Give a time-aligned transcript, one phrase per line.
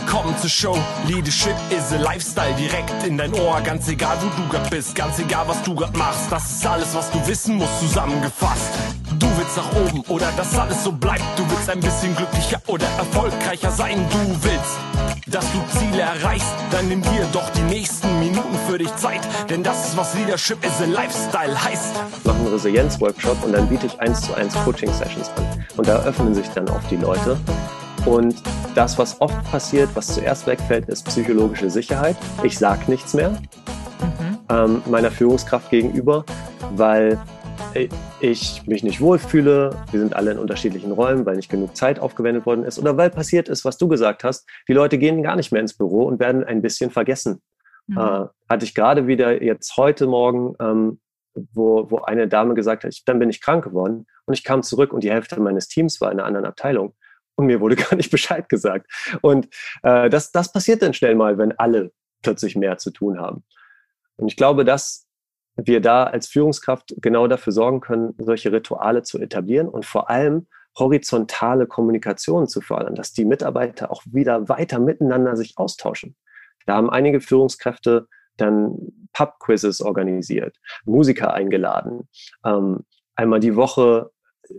[0.00, 0.78] willkommen zur Show.
[1.06, 3.60] Leadership is a Lifestyle direkt in dein Ohr.
[3.62, 6.30] Ganz egal, wo du grad bist, ganz egal, was du grad machst.
[6.30, 8.70] Das ist alles, was du wissen musst, zusammengefasst.
[9.18, 11.24] Du willst nach oben oder dass alles so bleibt.
[11.36, 14.06] Du willst ein bisschen glücklicher oder erfolgreicher sein.
[14.10, 14.78] Du willst,
[15.26, 16.54] dass du Ziele erreichst.
[16.70, 19.20] Dann nimm dir doch die nächsten Minuten für dich Zeit.
[19.48, 21.94] Denn das ist, was Leadership is a Lifestyle heißt.
[22.18, 25.66] Ich mache einen Resilienz-Workshop und dann biete ich eins zu eins Coaching-Sessions an.
[25.76, 27.38] Und da öffnen sich dann auch die Leute.
[28.06, 28.42] Und
[28.74, 32.16] das, was oft passiert, was zuerst wegfällt, ist psychologische Sicherheit.
[32.42, 34.38] Ich sage nichts mehr mhm.
[34.48, 36.24] ähm, meiner Führungskraft gegenüber,
[36.74, 37.18] weil
[38.20, 42.46] ich mich nicht wohlfühle, wir sind alle in unterschiedlichen Räumen, weil nicht genug Zeit aufgewendet
[42.46, 45.52] worden ist oder weil passiert ist, was du gesagt hast, die Leute gehen gar nicht
[45.52, 47.40] mehr ins Büro und werden ein bisschen vergessen.
[47.86, 47.98] Mhm.
[47.98, 51.00] Äh, hatte ich gerade wieder jetzt heute Morgen, ähm,
[51.52, 54.92] wo, wo eine Dame gesagt hat, dann bin ich krank geworden und ich kam zurück
[54.92, 56.94] und die Hälfte meines Teams war in einer anderen Abteilung
[57.40, 58.90] und mir wurde gar nicht Bescheid gesagt.
[59.22, 59.48] Und
[59.82, 63.44] äh, das, das passiert dann schnell mal, wenn alle plötzlich mehr zu tun haben.
[64.16, 65.06] Und ich glaube, dass
[65.56, 70.46] wir da als Führungskraft genau dafür sorgen können, solche Rituale zu etablieren und vor allem
[70.78, 76.16] horizontale Kommunikation zu fördern, dass die Mitarbeiter auch wieder weiter miteinander sich austauschen.
[76.66, 78.76] Da haben einige Führungskräfte dann
[79.12, 82.08] Pub-Quizzes organisiert, Musiker eingeladen,
[82.44, 82.84] ähm,
[83.16, 84.10] einmal die Woche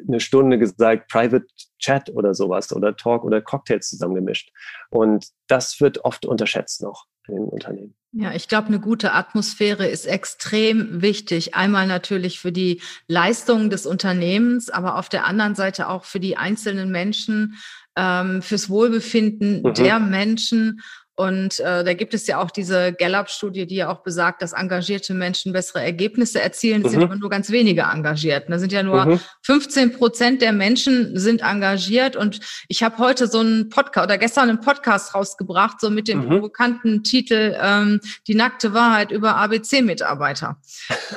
[0.08, 1.46] eine Stunde gesagt, Private
[1.80, 4.52] Chat oder sowas oder Talk oder Cocktails zusammengemischt.
[4.90, 7.96] Und das wird oft unterschätzt noch in den Unternehmen.
[8.14, 11.56] Ja, ich glaube, eine gute Atmosphäre ist extrem wichtig.
[11.56, 16.36] Einmal natürlich für die Leistungen des Unternehmens, aber auf der anderen Seite auch für die
[16.36, 17.56] einzelnen Menschen,
[17.96, 19.74] ähm, fürs Wohlbefinden mhm.
[19.74, 20.82] der Menschen
[21.16, 25.14] und äh, da gibt es ja auch diese Gallup-Studie, die ja auch besagt, dass engagierte
[25.14, 26.82] Menschen bessere Ergebnisse erzielen.
[26.82, 26.92] Es mhm.
[26.92, 28.46] sind aber nur ganz wenige engagiert.
[28.50, 29.20] Da sind ja nur mhm.
[29.44, 32.16] 15 Prozent der Menschen sind engagiert.
[32.16, 32.40] Und
[32.70, 36.30] ich habe heute so einen Podcast oder gestern einen Podcast rausgebracht, so mit dem mhm.
[36.30, 40.58] provokanten Titel ähm, Die nackte Wahrheit über ABC-Mitarbeiter.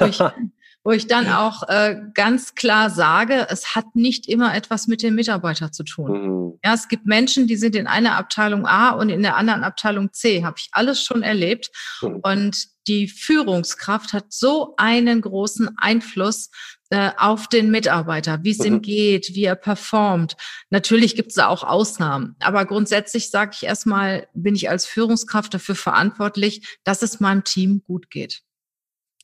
[0.84, 5.14] wo ich dann auch äh, ganz klar sage, es hat nicht immer etwas mit dem
[5.14, 6.12] Mitarbeiter zu tun.
[6.12, 6.58] Mhm.
[6.62, 10.12] Ja, es gibt Menschen, die sind in einer Abteilung A und in der anderen Abteilung
[10.12, 10.44] C.
[10.44, 11.70] Habe ich alles schon erlebt.
[12.02, 12.20] Mhm.
[12.22, 16.50] Und die Führungskraft hat so einen großen Einfluss
[16.90, 18.66] äh, auf den Mitarbeiter, wie es mhm.
[18.66, 20.36] ihm geht, wie er performt.
[20.68, 25.54] Natürlich gibt es da auch Ausnahmen, aber grundsätzlich sage ich erstmal, bin ich als Führungskraft
[25.54, 28.43] dafür verantwortlich, dass es meinem Team gut geht.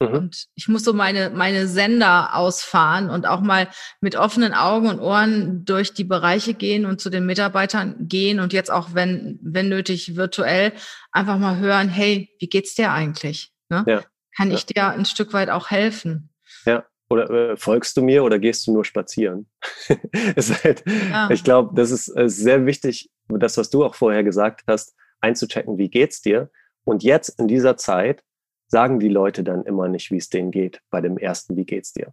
[0.00, 0.14] Mhm.
[0.14, 3.68] Und ich muss so meine, meine Sender ausfahren und auch mal
[4.00, 8.52] mit offenen Augen und Ohren durch die Bereiche gehen und zu den Mitarbeitern gehen und
[8.52, 10.72] jetzt auch, wenn, wenn nötig, virtuell
[11.12, 13.52] einfach mal hören, hey, wie geht's dir eigentlich?
[13.68, 13.84] Ne?
[13.86, 14.02] Ja.
[14.36, 14.56] Kann ja.
[14.56, 16.30] ich dir ein Stück weit auch helfen?
[16.64, 16.84] Ja.
[17.10, 19.50] Oder äh, folgst du mir oder gehst du nur spazieren?
[19.88, 21.28] halt, ja.
[21.30, 25.76] Ich glaube, das ist äh, sehr wichtig, das, was du auch vorher gesagt hast, einzuchecken,
[25.76, 26.50] wie geht's dir?
[26.84, 28.22] Und jetzt in dieser Zeit
[28.70, 31.92] sagen die Leute dann immer nicht, wie es denen geht bei dem ersten, wie geht's
[31.92, 32.12] dir,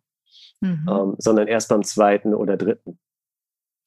[0.60, 0.88] mhm.
[0.90, 3.00] ähm, sondern erst beim zweiten oder dritten.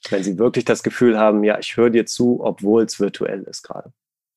[0.08, 3.62] Wenn sie wirklich das Gefühl haben, ja, ich höre dir zu, obwohl es virtuell ist
[3.62, 3.92] gerade.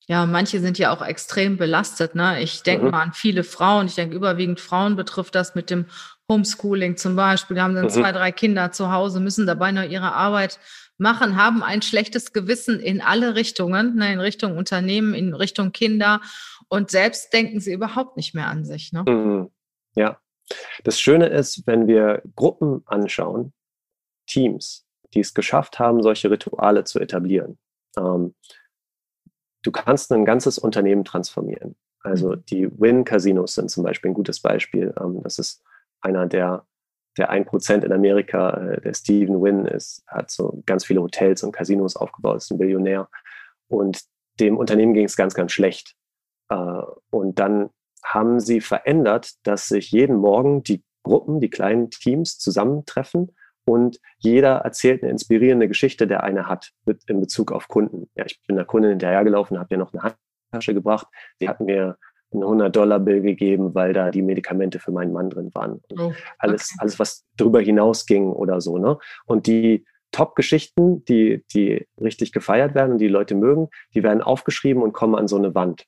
[0.06, 2.14] Ja, manche sind ja auch extrem belastet.
[2.14, 2.42] Ne?
[2.42, 2.90] Ich denke mhm.
[2.90, 3.86] mal an viele Frauen.
[3.86, 5.86] Ich denke, überwiegend Frauen betrifft das mit dem
[6.30, 7.54] Homeschooling zum Beispiel.
[7.54, 7.90] Die haben dann mhm.
[7.90, 10.58] zwei, drei Kinder zu Hause, müssen dabei noch ihre Arbeit
[10.98, 14.12] machen, haben ein schlechtes Gewissen in alle Richtungen, ne?
[14.12, 16.20] in Richtung Unternehmen, in Richtung Kinder
[16.68, 18.92] und selbst denken sie überhaupt nicht mehr an sich.
[18.92, 19.04] Ne?
[19.06, 19.50] Mhm.
[19.94, 20.18] Ja.
[20.82, 23.52] Das Schöne ist, wenn wir Gruppen anschauen,
[24.26, 27.58] Teams, die es geschafft haben, solche Rituale zu etablieren.
[27.96, 28.34] Ähm,
[29.62, 31.76] du kannst ein ganzes Unternehmen transformieren.
[32.00, 32.44] Also mhm.
[32.46, 34.94] die Win-Casinos sind zum Beispiel ein gutes Beispiel.
[35.00, 35.62] Ähm, das ist
[36.00, 36.66] einer der,
[37.16, 41.52] der 1% in Amerika, äh, der Steven Wynn ist, hat so ganz viele Hotels und
[41.52, 43.08] Casinos aufgebaut, ist ein Billionär.
[43.68, 44.02] Und
[44.40, 45.96] dem Unternehmen ging es ganz, ganz schlecht.
[46.48, 47.70] Äh, und dann
[48.04, 53.30] haben sie verändert, dass sich jeden Morgen die Gruppen, die kleinen Teams zusammentreffen
[53.64, 58.10] und jeder erzählt eine inspirierende Geschichte, der eine hat mit, in Bezug auf Kunden.
[58.14, 60.14] Ja, ich bin der Kundin hinterhergelaufen, habe ihr noch eine
[60.52, 61.06] Handtasche gebracht.
[61.38, 61.96] Sie hat mir
[62.32, 65.80] einen 100-Dollar-Bill gegeben, weil da die Medikamente für meinen Mann drin waren.
[65.90, 66.14] Oh, okay.
[66.38, 68.76] Alles, alles, was darüber hinausging oder so.
[68.76, 68.98] Ne?
[69.24, 74.82] Und die Top-Geschichten, die, die richtig gefeiert werden und die Leute mögen, die werden aufgeschrieben
[74.82, 75.86] und kommen an so eine Wand.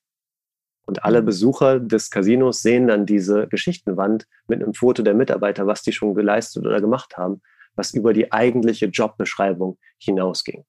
[0.86, 1.26] Und alle mhm.
[1.26, 6.14] Besucher des Casinos sehen dann diese Geschichtenwand mit einem Foto der Mitarbeiter, was die schon
[6.14, 7.42] geleistet oder gemacht haben,
[7.74, 10.64] was über die eigentliche Jobbeschreibung hinausging.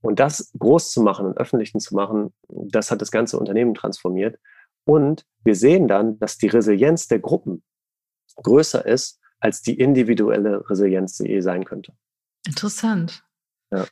[0.00, 4.38] Und das groß zu machen und öffentlich zu machen, das hat das ganze Unternehmen transformiert.
[4.84, 7.62] Und wir sehen dann, dass die Resilienz der Gruppen
[8.36, 11.92] größer ist, als die individuelle Resilienz, die eh sein könnte.
[12.46, 13.24] Interessant.
[13.70, 13.86] Ja.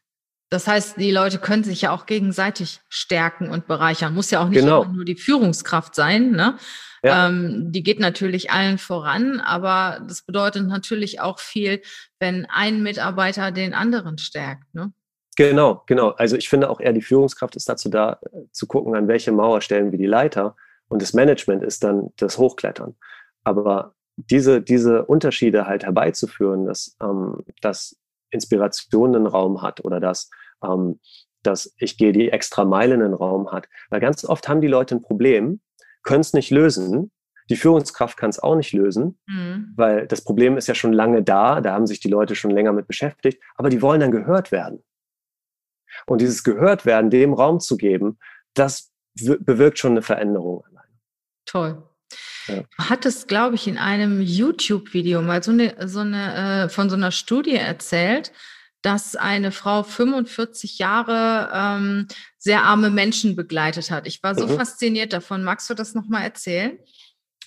[0.51, 4.15] Das heißt, die Leute können sich ja auch gegenseitig stärken und bereichern.
[4.15, 4.83] Muss ja auch nicht Genau.
[4.83, 6.33] immer nur die Führungskraft sein.
[6.33, 6.57] Ne?
[7.05, 7.29] Ja.
[7.29, 11.81] Ähm, die geht natürlich allen voran, aber das bedeutet natürlich auch viel,
[12.19, 14.75] wenn ein Mitarbeiter den anderen stärkt.
[14.75, 14.93] Ne?
[15.37, 16.11] Genau, genau.
[16.11, 18.19] Also ich finde auch eher die Führungskraft ist dazu da,
[18.51, 20.57] zu gucken, an welche Mauer stellen wir die Leiter.
[20.89, 22.97] Und das Management ist dann das Hochklettern.
[23.45, 27.97] Aber diese, diese Unterschiede halt herbeizuführen, dass, ähm, dass
[28.31, 30.31] Inspiration einen Raum hat oder dass,
[30.65, 31.01] ähm,
[31.43, 33.69] dass ich gehe die extra Meile in den Raum hat.
[33.89, 35.61] Weil ganz oft haben die Leute ein Problem,
[36.03, 37.11] können es nicht lösen.
[37.49, 39.73] Die Führungskraft kann es auch nicht lösen, Mhm.
[39.77, 42.73] weil das Problem ist ja schon lange da, da haben sich die Leute schon länger
[42.73, 44.85] mit beschäftigt, aber die wollen dann gehört werden.
[46.07, 48.19] Und dieses gehört werden, dem Raum zu geben,
[48.55, 50.65] das bewirkt schon eine Veränderung.
[51.45, 51.83] Toll.
[52.49, 52.57] Ja.
[52.57, 56.97] Du hattest, glaube ich, in einem YouTube-Video mal so eine, so eine, äh, von so
[56.97, 58.33] einer Studie erzählt,
[58.83, 62.09] dass eine Frau 45 Jahre ähm,
[62.39, 64.07] sehr arme Menschen begleitet hat.
[64.07, 64.57] Ich war so Mhm.
[64.57, 65.45] fasziniert davon.
[65.45, 66.79] Magst du das nochmal erzählen?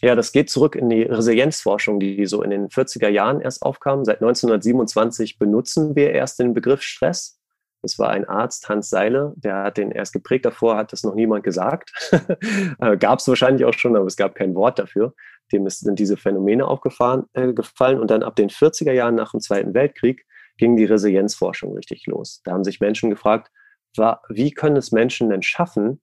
[0.02, 4.04] Ja, das geht zurück in die Resilienzforschung, die so in den 40er Jahren erst aufkam.
[4.06, 7.40] Seit 1927 benutzen wir erst den Begriff Stress.
[7.84, 10.46] Das war ein Arzt, Hans Seile, der hat den erst geprägt.
[10.46, 11.92] Davor hat das noch niemand gesagt.
[13.00, 15.14] gab es wahrscheinlich auch schon, aber es gab kein Wort dafür.
[15.52, 17.48] Dem sind diese Phänomene aufgefahren, äh.
[17.48, 20.26] Und dann ab den 40er Jahren nach dem Zweiten Weltkrieg
[20.58, 22.42] ging die Resilienzforschung richtig los.
[22.46, 23.52] Da haben sich Menschen gefragt,
[23.98, 26.02] war, wie können es Menschen denn schaffen,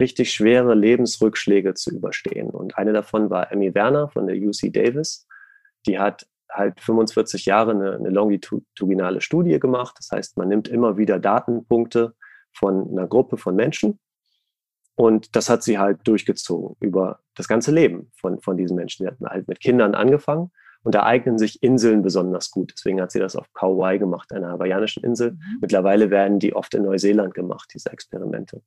[0.00, 2.50] richtig schwere Lebensrückschläge zu überstehen.
[2.50, 5.26] Und eine davon war Emmy Werner von der UC Davis.
[5.86, 9.96] Die hat halt 45 Jahre eine, eine longitudinale Studie gemacht.
[9.98, 12.14] Das heißt, man nimmt immer wieder Datenpunkte
[12.52, 13.98] von einer Gruppe von Menschen
[15.00, 19.04] und das hat sie halt durchgezogen über das ganze Leben von, von diesen Menschen.
[19.04, 20.50] Sie hatten halt mit Kindern angefangen
[20.82, 22.72] und da eignen sich Inseln besonders gut.
[22.76, 25.32] Deswegen hat sie das auf Kauai gemacht, einer hawaiianischen Insel.
[25.32, 25.58] Mhm.
[25.62, 28.62] Mittlerweile werden die oft in Neuseeland gemacht, diese Experimente.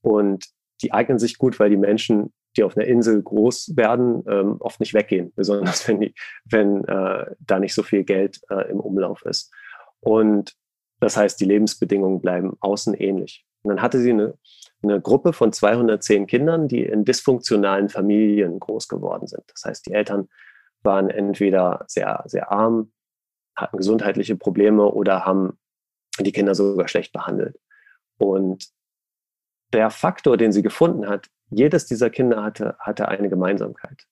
[0.00, 0.46] Und
[0.82, 4.80] die eignen sich gut, weil die Menschen, die auf einer Insel groß werden, ähm, oft
[4.80, 6.14] nicht weggehen, besonders wenn, die,
[6.44, 9.52] wenn äh, da nicht so viel Geld äh, im Umlauf ist.
[10.00, 10.54] Und
[11.00, 13.46] das heißt, die Lebensbedingungen bleiben außen ähnlich.
[13.62, 14.34] Und dann hatte sie eine,
[14.82, 19.44] eine Gruppe von 210 Kindern, die in dysfunktionalen Familien groß geworden sind.
[19.48, 20.28] Das heißt, die Eltern
[20.82, 22.92] waren entweder sehr, sehr arm,
[23.54, 25.58] hatten gesundheitliche Probleme oder haben
[26.18, 27.58] die Kinder sogar schlecht behandelt.
[28.18, 28.70] Und
[29.72, 34.06] der Faktor, den sie gefunden hat, jedes dieser Kinder hatte, hatte eine Gemeinsamkeit.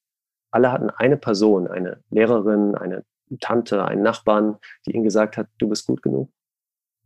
[0.50, 3.04] Alle hatten eine Person, eine Lehrerin, eine
[3.40, 4.56] Tante, einen Nachbarn,
[4.86, 6.30] die ihnen gesagt hat, du bist gut genug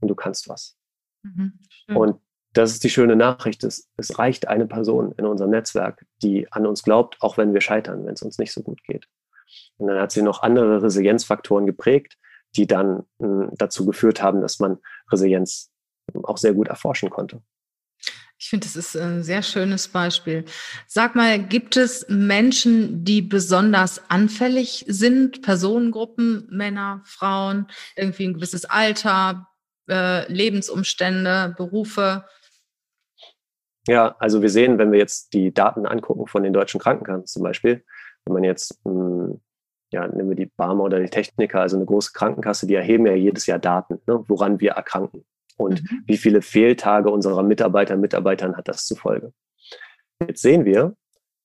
[0.01, 0.77] und du kannst was.
[1.23, 1.59] Mhm.
[1.89, 2.21] Und
[2.53, 3.65] das ist die schöne Nachricht.
[3.65, 7.61] Es, es reicht eine Person in unserem Netzwerk, die an uns glaubt, auch wenn wir
[7.61, 9.09] scheitern, wenn es uns nicht so gut geht.
[9.77, 12.19] Und dann hat sie noch andere Resilienzfaktoren geprägt,
[12.55, 14.79] die dann mh, dazu geführt haben, dass man
[15.11, 15.71] Resilienz
[16.23, 17.43] auch sehr gut erforschen konnte.
[18.43, 20.45] Ich finde, das ist ein sehr schönes Beispiel.
[20.89, 25.43] Sag mal, gibt es Menschen, die besonders anfällig sind?
[25.43, 29.47] Personengruppen, Männer, Frauen, irgendwie ein gewisses Alter,
[29.89, 32.25] äh, Lebensumstände, Berufe?
[33.87, 37.45] Ja, also wir sehen, wenn wir jetzt die Daten angucken von den deutschen Krankenkassen zum
[37.45, 37.85] Beispiel,
[38.25, 39.37] wenn man jetzt, mh,
[39.93, 43.15] ja, nehmen wir die Barmer oder die Techniker, also eine große Krankenkasse, die erheben ja
[43.15, 45.25] jedes Jahr Daten, ne, woran wir erkranken
[45.57, 46.03] und Mhm.
[46.07, 49.33] wie viele Fehltage unserer Mitarbeiter und Mitarbeitern hat das zur Folge.
[50.27, 50.97] Jetzt sehen wir,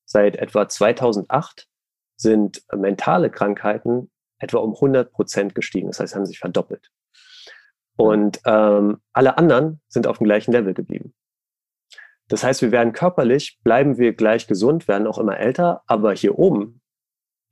[0.05, 1.67] seit etwa 2008
[2.15, 4.09] sind mentale Krankheiten
[4.39, 5.87] etwa um 100 Prozent gestiegen.
[5.87, 6.89] Das heißt, haben sich verdoppelt.
[7.95, 11.15] Und ähm, alle anderen sind auf dem gleichen Level geblieben.
[12.27, 16.37] Das heißt, wir werden körperlich, bleiben wir gleich gesund, werden auch immer älter, aber hier
[16.37, 16.81] oben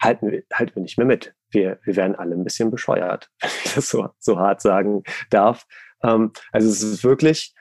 [0.02, 1.34] halten wir, halten wir nicht mehr mit.
[1.50, 5.66] Wir, wir werden alle ein bisschen bescheuert, wenn ich das so, so hart sagen darf.
[6.04, 7.54] Ähm, also es ist wirklich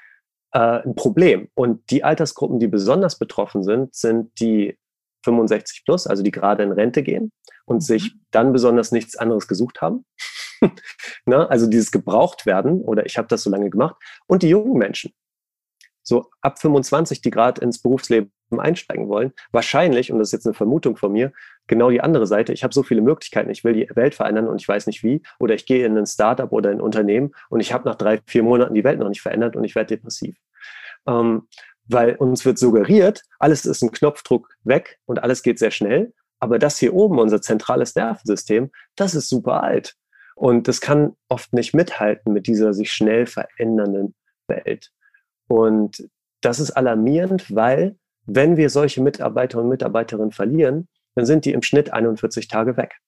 [0.53, 1.49] äh, ein Problem.
[1.55, 4.79] Und die Altersgruppen, die besonders betroffen sind, sind die
[5.25, 7.33] 65 plus, also die gerade in Rente gehen
[7.65, 7.81] und Mhm.
[7.81, 10.05] sich dann besonders nichts anderes gesucht haben.
[11.27, 11.49] ne?
[11.51, 13.97] Also dieses gebraucht werden oder ich habe das so lange gemacht.
[14.27, 15.13] Und die jungen Menschen,
[16.03, 20.55] so ab 25, die gerade ins Berufsleben einsteigen wollen, wahrscheinlich, und das ist jetzt eine
[20.55, 21.33] Vermutung von mir,
[21.67, 24.61] genau die andere Seite, ich habe so viele Möglichkeiten, ich will die Welt verändern und
[24.61, 27.73] ich weiß nicht wie, oder ich gehe in ein Startup oder ein Unternehmen und ich
[27.73, 30.37] habe nach drei, vier Monaten die Welt noch nicht verändert und ich werde depressiv.
[31.07, 31.49] Ähm,
[31.87, 36.59] weil uns wird suggeriert, alles ist ein Knopfdruck weg und alles geht sehr schnell, aber
[36.59, 39.97] das hier oben, unser zentrales Nervensystem, das ist super alt.
[40.35, 44.15] Und das kann oft nicht mithalten mit dieser sich schnell verändernden
[44.49, 44.91] Welt.
[45.47, 46.09] Und
[46.41, 47.97] das ist alarmierend, weil
[48.27, 52.99] wenn wir solche Mitarbeiter und Mitarbeiterinnen verlieren, dann sind die im Schnitt 41 Tage weg.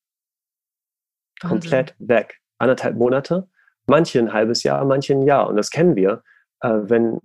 [1.40, 1.60] Wahnsinn.
[1.60, 2.40] Komplett weg.
[2.58, 3.48] Anderthalb Monate,
[3.86, 5.48] manche ein halbes Jahr, manche ein Jahr.
[5.48, 6.22] Und das kennen wir.
[6.60, 7.20] äh, wenn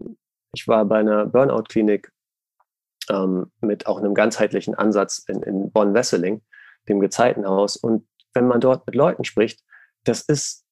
[0.53, 2.11] ich war bei einer Burnout-Klinik
[3.09, 6.41] ähm, mit auch einem ganzheitlichen Ansatz in, in Bonn-Wesseling,
[6.89, 7.77] dem Gezeitenhaus.
[7.77, 9.63] Und wenn man dort mit Leuten spricht,
[10.03, 10.65] das ist,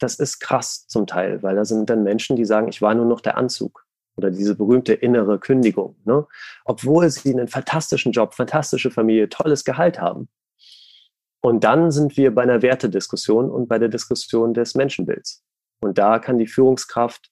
[0.00, 3.06] das ist krass zum Teil, weil da sind dann Menschen, die sagen, ich war nur
[3.06, 6.26] noch der Anzug oder diese berühmte innere Kündigung, ne?
[6.64, 10.28] obwohl sie einen fantastischen Job, fantastische Familie, tolles Gehalt haben.
[11.40, 15.42] Und dann sind wir bei einer Wertediskussion und bei der Diskussion des Menschenbilds.
[15.80, 17.30] Und da kann die Führungskraft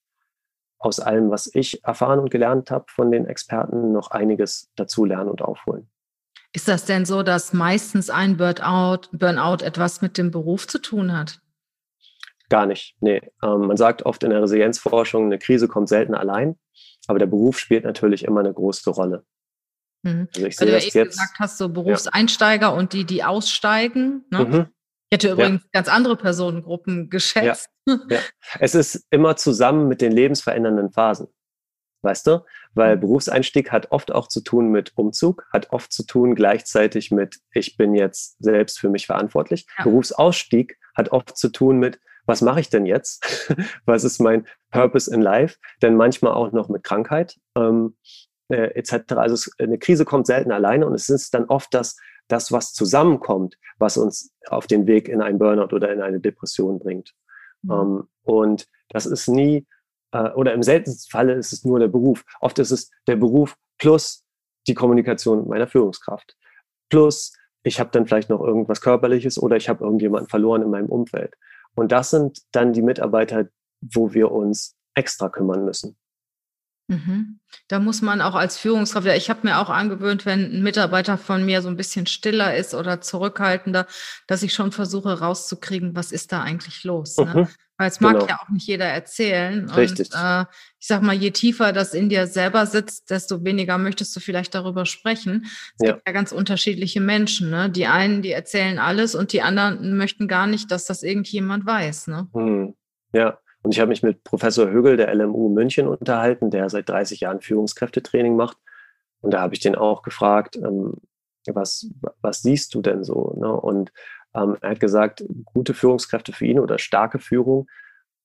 [0.79, 5.31] aus allem, was ich erfahren und gelernt habe von den Experten, noch einiges dazu lernen
[5.31, 5.89] und aufholen.
[6.53, 11.17] Ist das denn so, dass meistens ein Burnout, Burnout etwas mit dem Beruf zu tun
[11.17, 11.41] hat?
[12.51, 12.97] Gar nicht.
[13.01, 13.23] Nee.
[13.43, 16.59] Ähm, man sagt oft in der Resilienzforschung, eine Krise kommt selten allein,
[17.07, 19.25] aber der Beruf spielt natürlich immer eine große Rolle.
[20.03, 20.29] Mhm.
[20.35, 22.73] Also ich sehe Weil du das ja jetzt, gesagt hast, so Berufseinsteiger ja.
[22.73, 24.25] und die, die aussteigen.
[24.31, 24.45] Ne?
[24.45, 24.67] Mhm.
[25.11, 25.69] Ich hätte übrigens ja.
[25.73, 27.71] ganz andere Personengruppen geschätzt.
[28.59, 31.29] Es ist immer zusammen mit den lebensverändernden Phasen.
[32.03, 32.45] Weißt du?
[32.75, 33.01] Weil mhm.
[33.01, 37.77] Berufseinstieg hat oft auch zu tun mit Umzug, hat oft zu tun gleichzeitig mit, ich
[37.77, 39.67] bin jetzt selbst für mich verantwortlich.
[39.83, 43.55] Berufsausstieg hat oft zu tun mit, was mache ich denn jetzt?
[43.87, 45.59] was ist mein Purpose in Life?
[45.83, 47.97] Denn manchmal auch noch mit Krankheit ähm,
[48.49, 49.13] äh, etc.
[49.15, 51.97] Also es, eine Krise kommt selten alleine und es ist dann oft das,
[52.29, 56.79] das, was zusammenkommt, was uns auf den Weg in einen Burnout oder in eine Depression
[56.79, 57.13] bringt.
[57.63, 57.71] Mhm.
[57.73, 59.67] Ähm, und das ist nie,
[60.13, 62.25] äh, oder im seltensten Falle ist es nur der Beruf.
[62.41, 64.25] Oft ist es der Beruf plus
[64.67, 66.37] die Kommunikation meiner Führungskraft.
[66.91, 70.89] Plus, ich habe dann vielleicht noch irgendwas Körperliches oder ich habe irgendjemanden verloren in meinem
[70.89, 71.35] Umfeld.
[71.75, 73.47] Und das sind dann die Mitarbeiter,
[73.81, 75.97] wo wir uns extra kümmern müssen.
[76.89, 77.39] Mhm.
[77.69, 81.47] Da muss man auch als Führungskraft, ich habe mir auch angewöhnt, wenn ein Mitarbeiter von
[81.47, 83.87] mir so ein bisschen stiller ist oder zurückhaltender,
[84.27, 87.17] dass ich schon versuche rauszukriegen, was ist da eigentlich los.
[87.17, 87.49] Ne?
[87.81, 88.27] Weil es mag genau.
[88.27, 89.71] ja auch nicht jeder erzählen.
[89.71, 90.11] Richtig.
[90.13, 90.45] Und äh,
[90.79, 94.55] ich sag mal, je tiefer das in dir selber sitzt, desto weniger möchtest du vielleicht
[94.55, 95.47] darüber sprechen.
[95.79, 95.93] Es ja.
[95.95, 97.49] gibt ja ganz unterschiedliche Menschen.
[97.49, 97.71] Ne?
[97.71, 102.09] Die einen, die erzählen alles und die anderen möchten gar nicht, dass das irgendjemand weiß.
[102.09, 102.29] Ne?
[102.35, 102.75] Mhm.
[103.15, 107.21] Ja, und ich habe mich mit Professor Högel der LMU München unterhalten, der seit 30
[107.21, 108.59] Jahren Führungskräftetraining macht.
[109.23, 110.97] Und da habe ich den auch gefragt, ähm,
[111.47, 111.89] was,
[112.21, 113.35] was siehst du denn so?
[113.39, 113.51] Ne?
[113.51, 113.91] Und
[114.35, 117.69] ähm, er hat gesagt, gute Führungskräfte für ihn oder starke Führung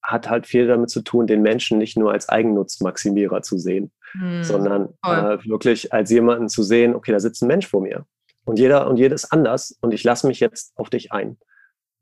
[0.02, 4.44] hat halt viel damit zu tun, den Menschen nicht nur als Eigennutzmaximierer zu sehen, hm,
[4.44, 8.06] sondern äh, wirklich als jemanden zu sehen, okay, da sitzt ein Mensch vor mir.
[8.44, 11.38] Und jeder und jeder ist anders und ich lasse mich jetzt auf dich ein.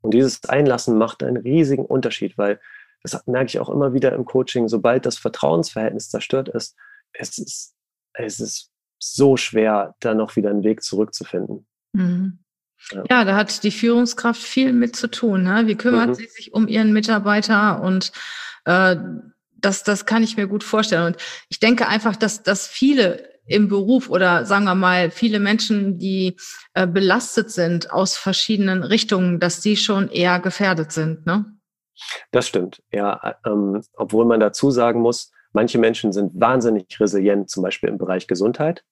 [0.02, 2.60] Und dieses Einlassen macht einen riesigen Unterschied, weil
[3.02, 6.76] das merke ich auch immer wieder im Coaching, sobald das Vertrauensverhältnis zerstört ist,
[7.12, 7.74] es ist,
[8.12, 11.66] es ist so schwer, da noch wieder einen Weg zurückzufinden.
[11.92, 12.43] Mhm.
[12.90, 13.04] Ja.
[13.08, 13.24] ja.
[13.24, 15.42] da hat die Führungskraft viel mit zu tun.
[15.42, 15.64] Ne?
[15.66, 16.14] Wie kümmert mhm.
[16.14, 17.82] sie sich um ihren Mitarbeiter?
[17.82, 18.12] Und
[18.64, 18.96] äh,
[19.52, 21.06] das, das kann ich mir gut vorstellen.
[21.06, 21.16] Und
[21.48, 26.36] ich denke einfach, dass, dass viele im Beruf oder sagen wir mal viele Menschen, die
[26.72, 31.26] äh, belastet sind aus verschiedenen Richtungen, dass die schon eher gefährdet sind.
[31.26, 31.44] Ne?
[32.30, 33.36] Das stimmt, ja.
[33.44, 38.26] Ähm, obwohl man dazu sagen muss, manche Menschen sind wahnsinnig resilient, zum Beispiel im Bereich
[38.26, 38.82] Gesundheit.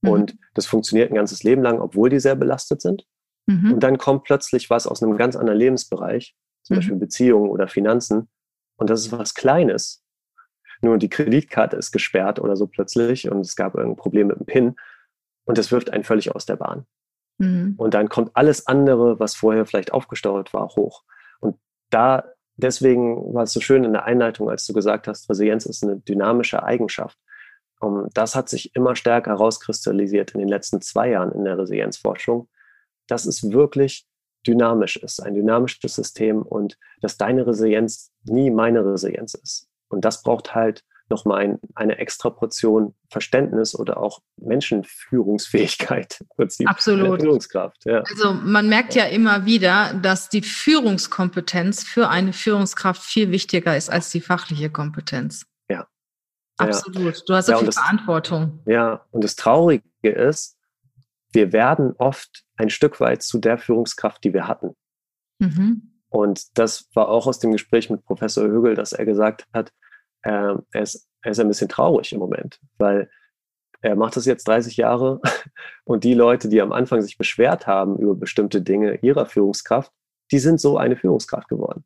[0.00, 0.10] Mhm.
[0.10, 3.04] Und das funktioniert ein ganzes Leben lang, obwohl die sehr belastet sind.
[3.46, 3.74] Mhm.
[3.74, 6.78] Und dann kommt plötzlich was aus einem ganz anderen Lebensbereich, zum mhm.
[6.78, 8.28] Beispiel Beziehungen oder Finanzen.
[8.76, 10.02] Und das ist was Kleines.
[10.80, 14.46] Nur die Kreditkarte ist gesperrt oder so plötzlich und es gab irgendein Problem mit dem
[14.46, 14.76] PIN.
[15.44, 16.86] Und das wirft einen völlig aus der Bahn.
[17.38, 17.74] Mhm.
[17.76, 21.04] Und dann kommt alles andere, was vorher vielleicht aufgestaut war, hoch.
[21.40, 21.56] Und
[21.90, 22.24] da
[22.56, 25.98] deswegen war es so schön in der Einleitung, als du gesagt hast, Resilienz ist eine
[25.98, 27.18] dynamische Eigenschaft.
[27.80, 32.48] Um, das hat sich immer stärker herauskristallisiert in den letzten zwei Jahren in der Resilienzforschung,
[33.12, 34.06] dass es wirklich
[34.46, 39.68] dynamisch ist, ein dynamisches System und dass deine Resilienz nie meine Resilienz ist.
[39.88, 46.70] Und das braucht halt nochmal ein, eine extra Portion Verständnis oder auch Menschenführungsfähigkeit im Prinzip.
[46.70, 47.20] Absolut.
[47.20, 48.00] Führungskraft, ja.
[48.00, 53.90] Also man merkt ja immer wieder, dass die Führungskompetenz für eine Führungskraft viel wichtiger ist
[53.90, 55.44] als die fachliche Kompetenz.
[55.68, 55.86] Ja.
[56.56, 57.22] Absolut.
[57.28, 58.60] Du hast so ja, viel das, Verantwortung.
[58.64, 60.56] Ja, und das Traurige ist,
[61.32, 64.74] wir werden oft ein Stück weit zu der Führungskraft, die wir hatten.
[65.38, 65.92] Mhm.
[66.08, 69.72] Und das war auch aus dem Gespräch mit Professor Högel, dass er gesagt hat,
[70.22, 73.10] äh, er, ist, er ist ein bisschen traurig im Moment, weil
[73.80, 75.20] er macht das jetzt 30 Jahre
[75.84, 79.90] und die Leute, die am Anfang sich beschwert haben über bestimmte Dinge ihrer Führungskraft,
[80.30, 81.84] die sind so eine Führungskraft geworden.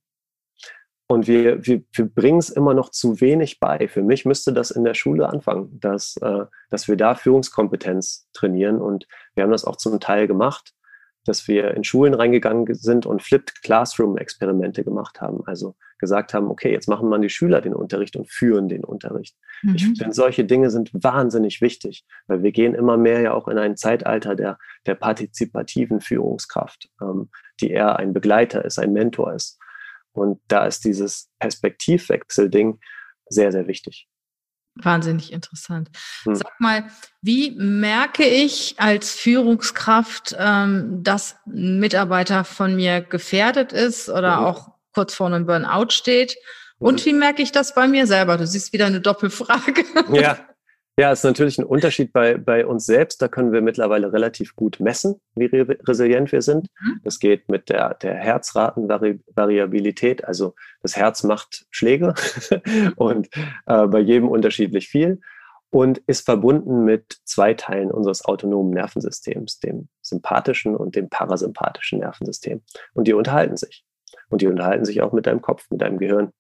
[1.09, 3.87] Und wir, wir, wir bringen es immer noch zu wenig bei.
[3.87, 8.81] Für mich müsste das in der Schule anfangen, dass, äh, dass wir da Führungskompetenz trainieren.
[8.81, 10.73] Und wir haben das auch zum Teil gemacht,
[11.25, 15.43] dass wir in Schulen reingegangen sind und Flipped Classroom-Experimente gemacht haben.
[15.47, 19.37] Also gesagt haben, okay, jetzt machen man die Schüler den Unterricht und führen den Unterricht.
[19.63, 19.75] Mhm.
[19.75, 23.59] Ich finde, solche Dinge sind wahnsinnig wichtig, weil wir gehen immer mehr ja auch in
[23.59, 29.59] ein Zeitalter der, der partizipativen Führungskraft, ähm, die eher ein Begleiter ist, ein Mentor ist.
[30.17, 32.79] Und da ist dieses Perspektivwechsel-Ding
[33.29, 34.09] sehr, sehr wichtig.
[34.77, 35.89] Wahnsinnig interessant.
[36.25, 36.35] Hm.
[36.35, 36.85] Sag mal,
[37.23, 44.45] wie merke ich als Führungskraft, ähm, dass ein Mitarbeiter von mir gefährdet ist oder mhm.
[44.45, 46.37] auch kurz vor einem Burnout steht?
[46.79, 47.07] Und mhm.
[47.07, 48.37] wie merke ich das bei mir selber?
[48.37, 49.85] Du siehst wieder eine Doppelfrage.
[50.13, 50.39] Ja,
[50.99, 53.21] ja, es ist natürlich ein Unterschied bei, bei uns selbst.
[53.21, 56.69] Da können wir mittlerweile relativ gut messen, wie re resilient wir sind.
[56.81, 57.01] Mhm.
[57.05, 60.25] Das geht mit der, der Herzratenvariabilität.
[60.25, 62.15] Also das Herz macht Schläge
[62.97, 63.29] und
[63.67, 65.21] äh, bei jedem unterschiedlich viel
[65.71, 72.63] und ist verbunden mit zwei Teilen unseres autonomen Nervensystems, dem sympathischen und dem parasympathischen Nervensystem.
[72.95, 73.85] Und die unterhalten sich.
[74.31, 76.33] Und die unterhalten sich auch mit deinem Kopf, mit deinem Gehirn.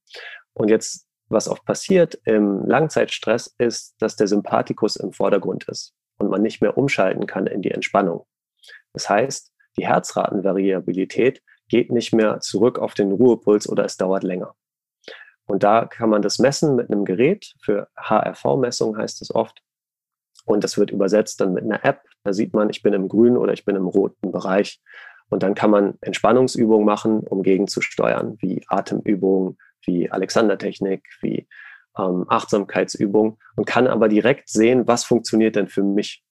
[0.54, 6.30] Und jetzt was oft passiert im Langzeitstress ist, dass der Sympathikus im Vordergrund ist und
[6.30, 8.26] man nicht mehr umschalten kann in die Entspannung.
[8.92, 14.54] Das heißt, die Herzratenvariabilität geht nicht mehr zurück auf den Ruhepuls oder es dauert länger.
[15.46, 17.54] Und da kann man das messen mit einem Gerät.
[17.60, 19.62] Für HRV-Messung heißt es oft.
[20.44, 22.02] Und das wird übersetzt dann mit einer App.
[22.24, 24.80] Da sieht man, ich bin im grünen oder ich bin im roten Bereich.
[25.28, 31.48] Und dann kann man Entspannungsübungen machen, um gegenzusteuern, wie Atemübungen, wie Alexander-Technik, wie
[31.98, 36.22] ähm, Achtsamkeitsübung und kann aber direkt sehen, was funktioniert denn für mich.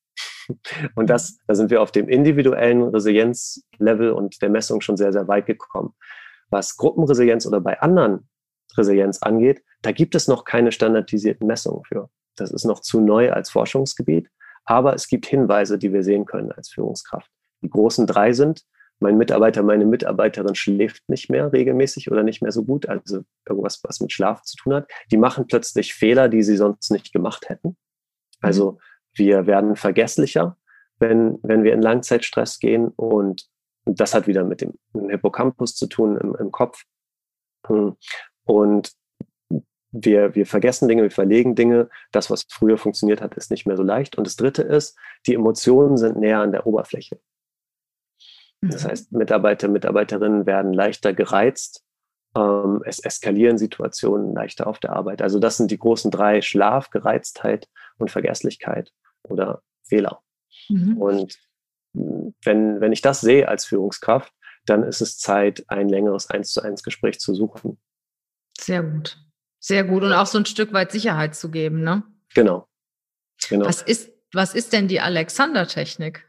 [0.96, 5.28] Und das, da sind wir auf dem individuellen Resilienzlevel und der Messung schon sehr, sehr
[5.28, 5.96] weit gekommen.
[6.50, 8.30] Was Gruppenresilienz oder bei anderen
[8.78, 12.10] Resilienz angeht, da gibt es noch keine standardisierten Messungen für.
[12.36, 14.30] Das ist noch zu neu als Forschungsgebiet,
[14.66, 17.30] aber es gibt Hinweise, die wir sehen können als Führungskraft.
[17.62, 18.64] Die großen drei sind
[19.00, 23.82] mein Mitarbeiter, meine Mitarbeiterin schläft nicht mehr regelmäßig oder nicht mehr so gut, also irgendwas,
[23.84, 24.89] was mit Schlaf zu tun hat.
[25.12, 27.76] Die machen plötzlich Fehler, die sie sonst nicht gemacht hätten.
[28.41, 28.78] Also mhm.
[29.13, 30.58] wir werden vergesslicher,
[31.00, 33.48] wenn, wenn wir in Langzeitstress gehen und
[33.86, 36.84] das hat wieder mit dem, mit dem Hippocampus zu tun im, im Kopf.
[37.67, 37.96] Hm.
[38.43, 38.91] Und
[39.91, 41.89] wir, wir vergessen Dinge, wir verlegen Dinge.
[42.12, 44.17] Das, was früher funktioniert hat, ist nicht mehr so leicht.
[44.17, 47.19] Und das Dritte ist, die Emotionen sind näher an der Oberfläche.
[48.69, 48.88] Das mhm.
[48.89, 51.84] heißt, Mitarbeiter, Mitarbeiterinnen werden leichter gereizt.
[52.36, 55.21] Ähm, es eskalieren Situationen leichter auf der Arbeit.
[55.21, 58.91] Also das sind die großen drei, Schlaf, Gereiztheit und Vergesslichkeit
[59.23, 60.21] oder Fehler.
[60.69, 60.97] Mhm.
[60.97, 61.38] Und
[61.95, 64.34] hm, wenn, wenn ich das sehe als Führungskraft,
[64.65, 67.78] dann ist es Zeit, ein längeres Eins zu eins Gespräch zu suchen.
[68.58, 69.17] Sehr gut.
[69.60, 70.04] Sehr gut.
[70.04, 72.04] Und auch so ein Stück weit Sicherheit zu geben, ne?
[72.34, 72.67] Genau.
[73.47, 73.65] genau.
[73.65, 76.28] Was ist, was ist denn die Alexander-Technik?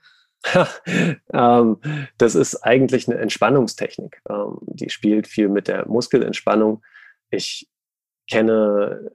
[1.33, 1.79] ähm,
[2.19, 4.21] das ist eigentlich eine Entspannungstechnik.
[4.29, 6.83] Ähm, die spielt viel mit der Muskelentspannung.
[7.31, 7.69] Ich
[8.29, 9.11] kenne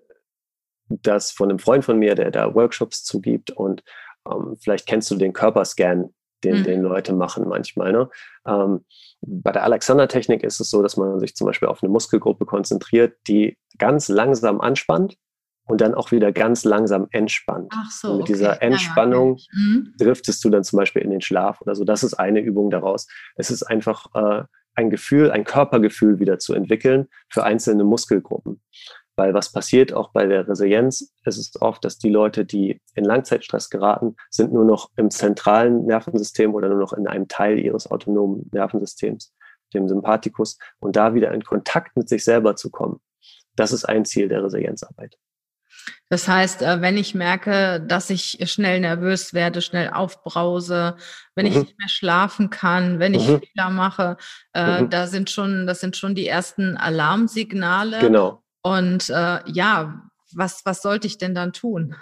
[0.89, 3.83] das von einem Freund von mir, der da Workshops zugibt und
[4.29, 6.13] ähm, vielleicht kennst du den Körperscan,
[6.43, 6.63] den, mhm.
[6.63, 7.91] den Leute machen manchmal.
[7.91, 8.09] Ne?
[8.45, 8.85] Ähm,
[9.21, 13.17] bei der Alexander-Technik ist es so, dass man sich zum Beispiel auf eine Muskelgruppe konzentriert,
[13.27, 15.17] die ganz langsam anspannt
[15.65, 17.71] und dann auch wieder ganz langsam entspannt.
[17.75, 18.33] Ach so, und mit okay.
[18.33, 19.93] dieser Entspannung ja, mhm.
[19.97, 21.83] driftest du dann zum Beispiel in den Schlaf oder so.
[21.83, 23.07] Das ist eine Übung daraus.
[23.35, 24.43] Es ist einfach äh,
[24.75, 28.61] ein Gefühl, ein Körpergefühl wieder zu entwickeln für einzelne Muskelgruppen.
[29.15, 33.03] Weil was passiert auch bei der Resilienz, ist es oft, dass die Leute, die in
[33.03, 37.91] Langzeitstress geraten, sind nur noch im zentralen Nervensystem oder nur noch in einem Teil ihres
[37.91, 39.33] autonomen Nervensystems,
[39.73, 42.99] dem Sympathikus, und da wieder in Kontakt mit sich selber zu kommen.
[43.55, 45.17] Das ist ein Ziel der Resilienzarbeit.
[46.09, 50.97] Das heißt, äh, wenn ich merke, dass ich schnell nervös werde, schnell aufbrause,
[51.35, 51.51] wenn mhm.
[51.51, 53.39] ich nicht mehr schlafen kann, wenn ich mhm.
[53.39, 54.17] Fehler mache,
[54.53, 54.89] äh, mhm.
[54.89, 57.99] da sind schon, das sind schon die ersten Alarmsignale.
[57.99, 58.43] Genau.
[58.61, 60.01] Und äh, ja,
[60.33, 61.95] was, was sollte ich denn dann tun?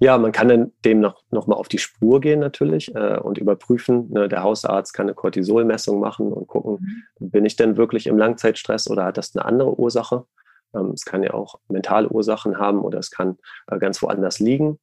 [0.00, 3.38] Ja, man kann dann dem noch, noch mal auf die Spur gehen natürlich äh, und
[3.38, 4.10] überprüfen.
[4.10, 7.30] Ne, der Hausarzt kann eine Cortisolmessung machen und gucken, mhm.
[7.30, 10.24] bin ich denn wirklich im Langzeitstress oder hat das eine andere Ursache?
[10.74, 14.78] Ähm, es kann ja auch mentale Ursachen haben oder es kann äh, ganz woanders liegen.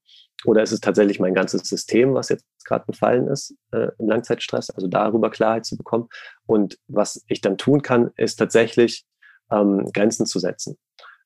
[0.46, 4.70] Oder ist es tatsächlich mein ganzes System, was jetzt gerade befallen ist äh, im Langzeitstress,
[4.70, 6.10] also darüber Klarheit zu bekommen.
[6.46, 9.06] Und was ich dann tun kann, ist tatsächlich
[9.52, 10.78] ähm, Grenzen zu setzen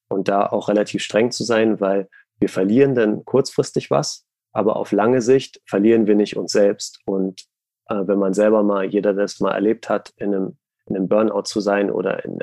[0.07, 2.07] und da auch relativ streng zu sein, weil
[2.39, 6.99] wir verlieren dann kurzfristig was, aber auf lange Sicht verlieren wir nicht uns selbst.
[7.05, 7.45] Und
[7.87, 11.43] äh, wenn man selber mal, jeder das mal erlebt hat, in einem, in einem Burnout
[11.43, 12.39] zu sein oder in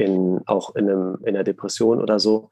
[0.00, 2.48] in, auch in, einem, in einer Depression oder so.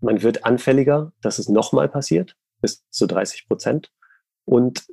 [0.00, 3.92] Man wird anfälliger, dass es nochmal passiert, bis zu 30 Prozent.
[4.44, 4.86] Und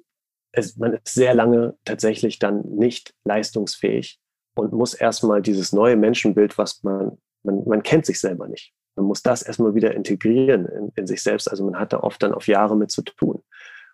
[0.52, 4.20] es, man ist sehr lange tatsächlich dann nicht leistungsfähig
[4.56, 8.74] und muss erstmal dieses neue Menschenbild, was man, man, man kennt sich selber nicht.
[8.96, 11.50] Man muss das erstmal wieder integrieren in, in sich selbst.
[11.50, 13.44] Also man hat da oft dann auf Jahre mit zu tun.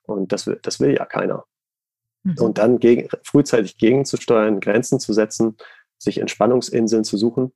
[0.03, 1.45] Und das will, das will ja keiner.
[2.23, 2.35] Mhm.
[2.39, 5.55] Und dann gegen, frühzeitig gegenzusteuern, Grenzen zu setzen,
[5.97, 7.53] sich Entspannungsinseln zu suchen.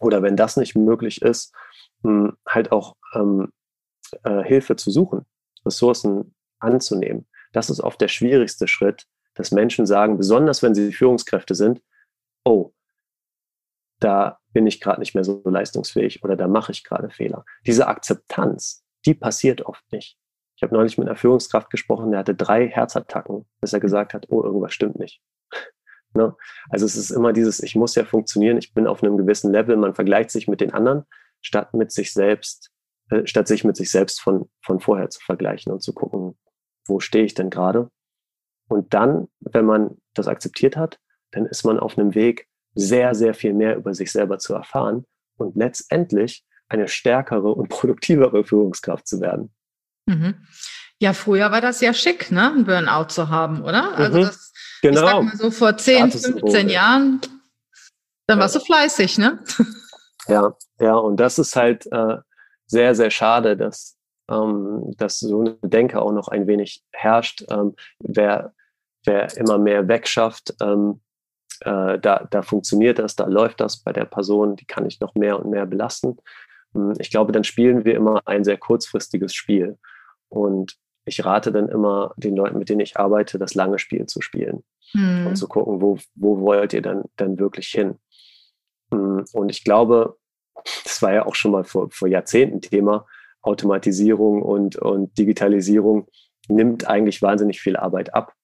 [0.00, 1.54] Oder wenn das nicht möglich ist,
[2.02, 3.52] hm, halt auch ähm,
[4.22, 5.26] äh, Hilfe zu suchen,
[5.64, 7.28] Ressourcen anzunehmen.
[7.52, 11.80] Das ist oft der schwierigste Schritt, dass Menschen sagen, besonders wenn sie Führungskräfte sind,
[12.44, 12.72] oh,
[14.00, 17.44] da bin ich gerade nicht mehr so leistungsfähig oder da mache ich gerade Fehler.
[17.66, 20.18] Diese Akzeptanz, die passiert oft nicht.
[20.56, 24.26] Ich habe neulich mit einer Führungskraft gesprochen, der hatte drei Herzattacken, bis er gesagt hat,
[24.28, 25.22] oh, irgendwas stimmt nicht.
[26.14, 26.34] Ne?
[26.68, 29.76] Also es ist immer dieses, ich muss ja funktionieren, ich bin auf einem gewissen Level,
[29.76, 31.04] man vergleicht sich mit den anderen,
[31.40, 32.70] statt mit sich selbst,
[33.10, 36.38] äh, statt sich mit sich selbst von, von vorher zu vergleichen und zu gucken,
[36.86, 37.90] wo stehe ich denn gerade?
[38.68, 40.98] Und dann, wenn man das akzeptiert hat,
[41.32, 45.04] dann ist man auf einem Weg, sehr, sehr viel mehr über sich selber zu erfahren
[45.36, 49.52] und letztendlich eine stärkere und produktivere Führungskraft zu werden.
[50.06, 50.46] Mhm.
[50.98, 53.96] Ja, früher war das ja schick, ne, ein Burnout zu haben, oder?
[53.96, 54.22] Also mhm.
[54.22, 54.49] das,
[54.82, 55.00] genau.
[55.00, 57.20] ich sag mal so vor 10, 15 Jahren,
[58.26, 59.38] dann warst du fleißig, ne?
[60.28, 62.18] Ja, ja, und das ist halt äh,
[62.66, 63.96] sehr, sehr schade, dass,
[64.30, 67.44] ähm, dass so eine Denke auch noch ein wenig herrscht.
[67.50, 68.54] Ähm, wer,
[69.04, 71.00] wer immer mehr wegschafft, ähm,
[71.60, 75.14] äh, da, da funktioniert das, da läuft das bei der Person, die kann ich noch
[75.14, 76.16] mehr und mehr belasten.
[76.74, 79.78] Hm, ich glaube, dann spielen wir immer ein sehr kurzfristiges Spiel.
[80.28, 84.20] Und ich rate dann immer den Leuten, mit denen ich arbeite, das lange Spiel zu
[84.20, 85.28] spielen hm.
[85.28, 87.98] und zu gucken, wo, wo wollt ihr dann, dann wirklich hin.
[88.92, 90.16] Hm, und ich glaube,
[90.84, 93.06] das war ja auch schon mal vor, vor Jahrzehnten Thema,
[93.42, 96.06] Automatisierung und, und Digitalisierung
[96.48, 98.34] nimmt eigentlich wahnsinnig viel Arbeit ab.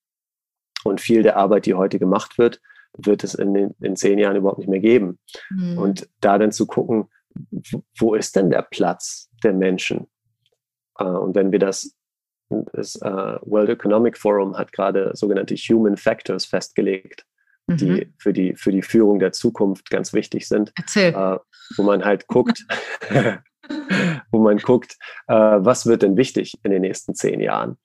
[0.85, 2.61] Und viel der Arbeit, die heute gemacht wird,
[2.97, 5.19] wird es in, den, in zehn Jahren überhaupt nicht mehr geben.
[5.51, 5.79] Mhm.
[5.79, 7.09] Und da dann zu gucken,
[7.99, 10.07] wo ist denn der Platz der Menschen?
[10.99, 11.95] Äh, und wenn wir das,
[12.72, 17.24] das uh, World Economic Forum hat gerade sogenannte Human Factors festgelegt,
[17.66, 17.76] mhm.
[17.76, 21.38] die für die für die Führung der Zukunft ganz wichtig sind, uh,
[21.76, 22.64] wo man halt guckt,
[24.30, 24.96] wo man guckt,
[25.30, 27.78] uh, was wird denn wichtig in den nächsten zehn Jahren?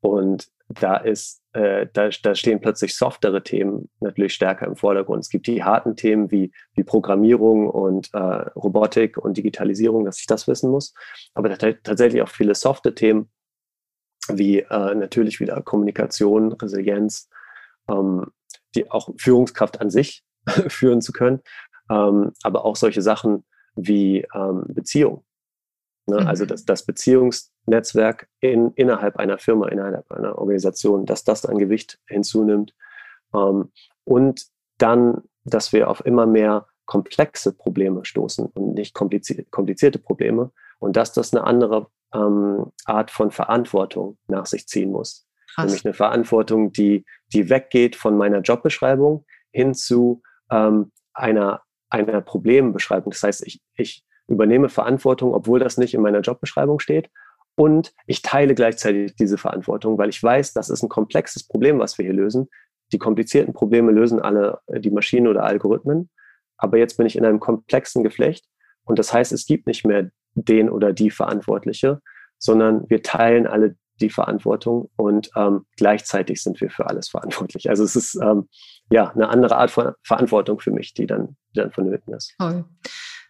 [0.00, 5.20] Und da ist, äh, da, da stehen plötzlich softere Themen natürlich stärker im Vordergrund.
[5.20, 10.26] Es gibt die harten Themen wie, wie Programmierung und äh, Robotik und Digitalisierung, dass ich
[10.26, 10.92] das wissen muss.
[11.34, 13.30] Aber tatsächlich auch viele softe Themen
[14.32, 17.28] wie äh, natürlich wieder Kommunikation, Resilienz,
[17.88, 18.26] ähm,
[18.74, 20.24] die auch Führungskraft an sich
[20.68, 21.40] führen zu können,
[21.90, 25.24] ähm, aber auch solche Sachen wie ähm, Beziehung.
[26.06, 26.16] Ne?
[26.16, 26.28] Also mhm.
[26.28, 31.98] Also das, das Beziehungsnetzwerk in, innerhalb einer Firma, innerhalb einer Organisation, dass das an Gewicht
[32.06, 32.74] hinzunimmt.
[33.34, 33.70] Ähm,
[34.04, 34.46] und
[34.78, 40.96] dann, dass wir auf immer mehr komplexe Probleme stoßen und nicht komplizierte, komplizierte Probleme und
[40.96, 45.26] dass das eine andere ähm, Art von Verantwortung nach sich ziehen muss.
[45.54, 45.66] Krass.
[45.66, 53.10] Nämlich eine Verantwortung, die, die weggeht von meiner Jobbeschreibung hin zu ähm, einer, einer Problembeschreibung.
[53.12, 57.10] Das heißt, ich, ich übernehme Verantwortung, obwohl das nicht in meiner Jobbeschreibung steht.
[57.56, 61.96] Und ich teile gleichzeitig diese Verantwortung, weil ich weiß, das ist ein komplexes Problem, was
[61.96, 62.48] wir hier lösen.
[62.92, 66.10] Die komplizierten Probleme lösen alle äh, die Maschinen oder Algorithmen.
[66.58, 68.46] Aber jetzt bin ich in einem komplexen Geflecht.
[68.84, 72.00] Und das heißt, es gibt nicht mehr den oder die Verantwortliche,
[72.38, 77.70] sondern wir teilen alle die Verantwortung und ähm, gleichzeitig sind wir für alles verantwortlich.
[77.70, 78.48] Also es ist ähm,
[78.90, 82.34] ja eine andere Art von Verantwortung für mich, die dann, die dann vonnöten ist.
[82.38, 82.64] Toll.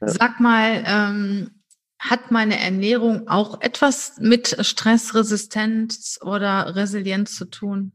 [0.01, 1.63] Sag mal, ähm,
[1.99, 7.93] hat meine Ernährung auch etwas mit Stressresistenz oder Resilienz zu tun?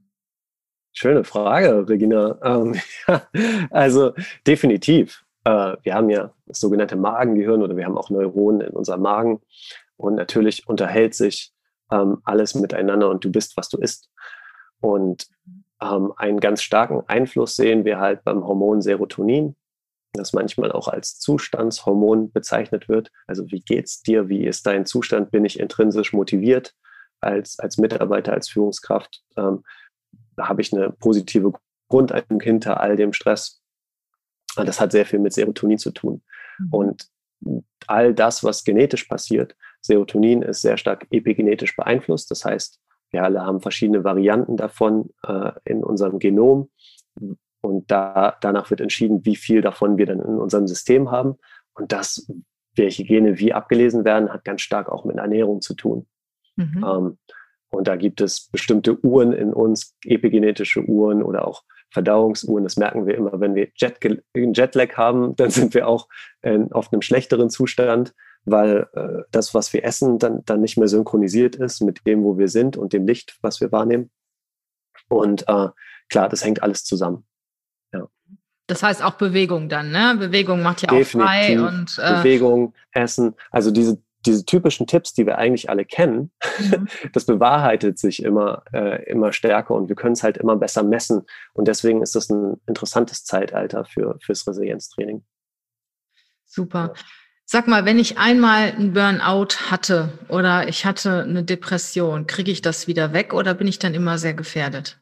[0.94, 2.38] Schöne Frage, Regina.
[2.44, 2.76] Ähm,
[3.08, 3.28] ja,
[3.70, 4.14] also
[4.48, 5.24] definitiv.
[5.46, 9.42] Äh, wir haben ja das sogenannte Magengehirn oder wir haben auch Neuronen in unserem Magen
[9.98, 11.52] und natürlich unterhält sich
[11.92, 14.10] ähm, alles miteinander und du bist, was du isst.
[14.80, 15.28] Und
[15.82, 19.56] ähm, einen ganz starken Einfluss sehen wir halt beim Hormon Serotonin
[20.14, 23.12] das manchmal auch als Zustandshormon bezeichnet wird.
[23.28, 24.30] Also wie geht's dir?
[24.30, 25.32] Wie ist dein Zustand?
[25.32, 26.74] Bin ich intrinsisch motiviert
[27.22, 29.22] als, als Mitarbeiter, als Führungskraft?
[29.38, 29.64] Ähm,
[30.38, 31.54] habe ich eine positive
[31.88, 33.61] Grundeinstellung hinter all dem Stress.
[34.56, 36.22] Das hat sehr viel mit Serotonin zu tun.
[36.60, 36.74] Mhm.
[36.74, 37.08] Und
[37.88, 42.30] all das, was genetisch passiert, Serotonin ist sehr stark epigenetisch beeinflusst.
[42.30, 42.80] Das heißt,
[43.12, 46.70] wir alle haben verschiedene Varianten davon äh, in unserem Genom.
[47.62, 51.38] Und da, danach wird entschieden, wie viel davon wir dann in unserem System haben.
[51.74, 52.32] Und das,
[52.76, 56.08] welche Gene wie abgelesen werden, hat ganz stark auch mit Ernährung zu tun.
[56.56, 56.86] Mhm.
[56.86, 57.18] Ähm,
[57.74, 62.64] Und da gibt es bestimmte Uhren in uns, epigenetische Uhren oder auch Verdauungsuhren.
[62.64, 64.00] Das merken wir immer, wenn wir Jet
[64.34, 66.08] Jetlag haben, dann sind wir auch
[66.42, 68.14] in, auf einem schlechteren Zustand,
[68.46, 72.38] weil äh, das, was wir essen, dann, dann nicht mehr synchronisiert ist mit dem, wo
[72.38, 74.10] wir sind und dem Licht, was wir wahrnehmen.
[75.10, 75.68] Und äh,
[76.10, 77.26] klar, das hängt alles zusammen.
[77.94, 78.08] Ja.
[78.68, 80.16] Das heißt auch Bewegung dann, ne?
[80.18, 81.16] Bewegung macht ja Definitiv.
[81.16, 85.86] auch frei und äh Bewegung, Essen, also diese diese typischen Tipps, die wir eigentlich alle
[85.86, 86.88] kennen, mhm.
[87.14, 91.24] das bewahrheitet sich immer, äh, immer stärker und wir können es halt immer besser messen.
[91.54, 95.24] Und deswegen ist das ein interessantes Zeitalter für, fürs Resilienztraining.
[96.46, 96.94] Super.
[97.46, 102.62] Sag mal, wenn ich einmal einen Burnout hatte oder ich hatte eine Depression, kriege ich
[102.62, 105.00] das wieder weg oder bin ich dann immer sehr gefährdet?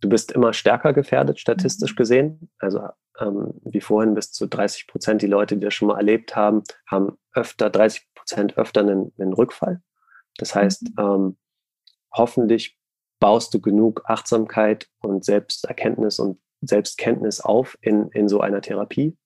[0.00, 1.96] Du bist immer stärker gefährdet, statistisch mhm.
[1.96, 2.50] gesehen.
[2.58, 2.80] Also
[3.18, 6.64] ähm, wie vorhin bis zu 30 Prozent die Leute, die das schon mal erlebt haben,
[6.86, 9.82] haben öfter 30 Prozent öfter einen, einen, Rückfall.
[10.36, 10.98] Das heißt, mhm.
[10.98, 11.38] ähm,
[12.12, 12.78] hoffentlich
[13.18, 19.16] baust du genug Achtsamkeit und Selbsterkenntnis und Selbstkenntnis auf in, in so einer Therapie.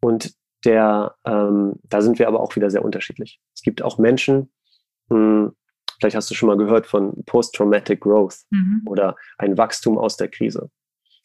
[0.00, 0.34] Und
[0.64, 3.40] der, ähm, da sind wir aber auch wieder sehr unterschiedlich.
[3.54, 4.52] Es gibt auch Menschen,
[5.08, 5.56] mh, hm,
[6.00, 8.82] vielleicht hast du schon mal gehört von Post-Traumatic Growth mhm.
[8.86, 10.70] oder ein Wachstum aus der Krise.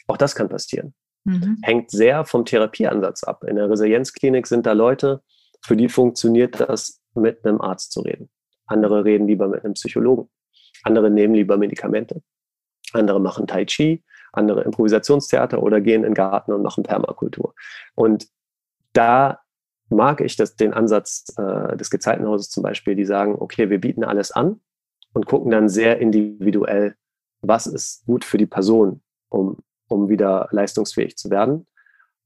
[0.07, 0.93] Auch das kann passieren.
[1.23, 1.57] Mhm.
[1.61, 3.43] Hängt sehr vom Therapieansatz ab.
[3.43, 5.23] In der Resilienzklinik sind da Leute,
[5.61, 8.29] für die funktioniert das, mit einem Arzt zu reden.
[8.65, 10.29] Andere reden lieber mit einem Psychologen.
[10.83, 12.21] Andere nehmen lieber Medikamente.
[12.93, 17.53] Andere machen Tai Chi, andere Improvisationstheater oder gehen in den Garten und machen Permakultur.
[17.95, 18.27] Und
[18.93, 19.41] da
[19.89, 24.03] mag ich das, den Ansatz äh, des Gezeitenhauses zum Beispiel, die sagen, okay, wir bieten
[24.03, 24.61] alles an
[25.13, 26.95] und gucken dann sehr individuell,
[27.41, 31.65] was ist gut für die Person, um, um wieder leistungsfähig zu werden.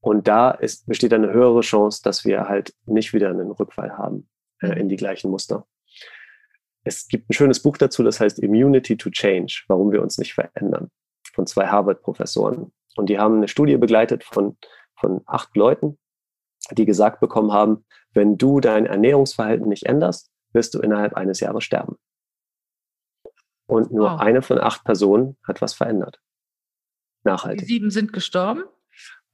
[0.04, 4.28] Und da ist, besteht eine höhere Chance, dass wir halt nicht wieder einen Rückfall haben
[4.60, 4.72] äh, mhm.
[4.72, 5.66] in die gleichen Muster.
[6.84, 10.34] Es gibt ein schönes Buch dazu, das heißt Immunity to Change, warum wir uns nicht
[10.34, 10.90] verändern,
[11.32, 12.70] von zwei Harvard-Professoren.
[12.96, 14.58] Und die haben eine Studie begleitet von,
[14.94, 15.98] von acht Leuten,
[16.72, 21.64] die gesagt bekommen haben, wenn du dein Ernährungsverhalten nicht änderst, wirst du innerhalb eines Jahres
[21.64, 21.96] sterben.
[23.66, 24.20] Und nur wow.
[24.20, 26.20] eine von acht Personen hat was verändert.
[27.22, 27.60] Nachhaltig.
[27.60, 28.64] Die sieben sind gestorben?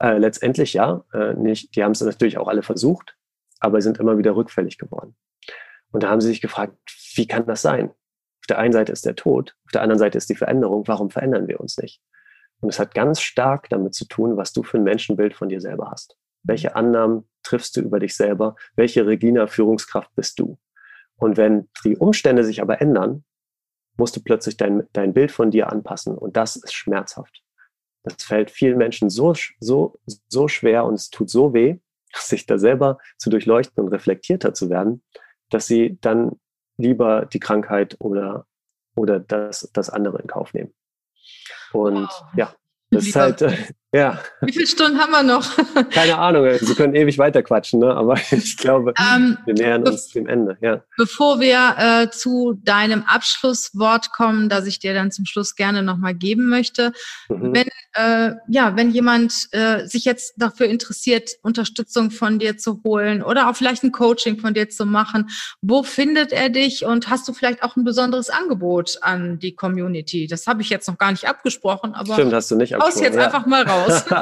[0.01, 1.77] Äh, letztendlich ja, äh, nicht.
[1.77, 3.17] Die haben es natürlich auch alle versucht,
[3.61, 5.15] aber sind immer wieder rückfällig geworden.
[5.93, 6.75] Und da haben sie sich gefragt,
[7.15, 7.91] wie kann das sein?
[7.91, 10.89] Auf der einen Seite ist der Tod, auf der anderen Seite ist die Veränderung.
[10.89, 12.01] Warum verändern wir uns nicht?
[12.61, 15.61] Und es hat ganz stark damit zu tun, was du für ein Menschenbild von dir
[15.61, 16.17] selber hast.
[16.43, 18.57] Welche Annahmen triffst du über dich selber?
[18.77, 20.59] Welche Regina-Führungskraft bist du?
[21.17, 23.25] Und wenn die Umstände sich aber ändern,
[23.97, 26.17] musst du plötzlich dein, dein Bild von dir anpassen.
[26.17, 27.43] Und das ist schmerzhaft.
[28.03, 31.79] Das fällt vielen Menschen so, so, so schwer und es tut so weh,
[32.15, 35.03] sich da selber zu durchleuchten und reflektierter zu werden,
[35.51, 36.41] dass sie dann
[36.77, 38.47] lieber die Krankheit oder,
[38.97, 40.73] oder das, das andere in Kauf nehmen.
[41.73, 42.25] Und wow.
[42.37, 42.55] ja,
[42.91, 43.57] das ist halt, äh,
[43.93, 44.21] ja.
[44.41, 45.45] Wie viele Stunden haben wir noch?
[45.91, 47.93] Keine Ahnung, Sie können ewig weiter quatschen, ne?
[47.93, 50.57] aber ich glaube, ähm, wir nähern uns dem Ende.
[50.61, 50.85] Ja.
[50.97, 56.15] Bevor wir äh, zu deinem Abschlusswort kommen, das ich dir dann zum Schluss gerne nochmal
[56.15, 56.93] geben möchte,
[57.29, 57.53] mhm.
[57.53, 63.25] wenn, äh, ja, wenn jemand äh, sich jetzt dafür interessiert, Unterstützung von dir zu holen
[63.25, 65.31] oder auch vielleicht ein Coaching von dir zu machen,
[65.63, 70.29] wo findet er dich und hast du vielleicht auch ein besonderes Angebot an die Community?
[70.29, 73.17] Das habe ich jetzt noch gar nicht abgesprochen, aber Stimmt, hast du nicht Haus jetzt
[73.17, 73.27] ja.
[73.27, 74.05] einfach mal raus.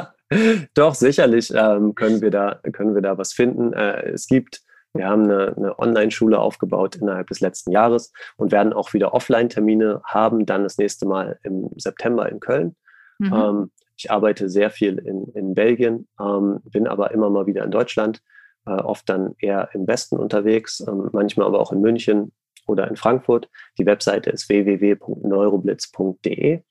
[0.75, 3.73] Doch, sicherlich ähm, können, wir da, können wir da was finden.
[3.73, 4.61] Äh, es gibt,
[4.93, 10.01] wir haben eine, eine Online-Schule aufgebaut innerhalb des letzten Jahres und werden auch wieder Offline-Termine
[10.03, 12.75] haben, dann das nächste Mal im September in Köln.
[13.17, 13.33] Mhm.
[13.33, 17.71] Ähm, ich arbeite sehr viel in, in Belgien, ähm, bin aber immer mal wieder in
[17.71, 18.21] Deutschland,
[18.65, 22.31] äh, oft dann eher im Westen unterwegs, ähm, manchmal aber auch in München
[22.65, 23.49] oder in Frankfurt.
[23.77, 26.61] Die Webseite ist www.neuroblitz.de.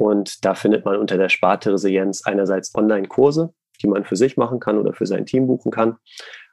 [0.00, 4.58] Und da findet man unter der Sparte Resilienz einerseits Online-Kurse, die man für sich machen
[4.58, 5.98] kann oder für sein Team buchen kann,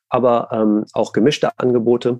[0.09, 2.19] aber ähm, auch gemischte Angebote.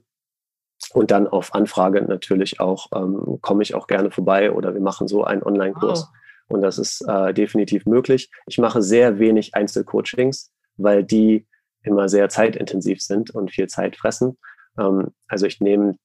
[0.94, 5.10] Und dann auf Anfrage natürlich auch, ähm, komme ich auch gerne vorbei oder wir machen
[5.10, 6.04] so einen Online-Kurs.
[6.04, 6.10] Wow.
[6.48, 8.32] Und das ist äh, definitiv möglich.
[8.48, 11.46] Ich mache sehr wenig Einzelcoachings, weil die
[11.84, 14.38] immer sehr zeitintensiv sind und viel Zeit fressen.
[14.80, 15.98] Ähm, also ich nehme